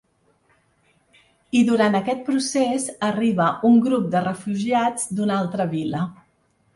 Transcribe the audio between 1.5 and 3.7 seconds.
I durant aquest procés arriba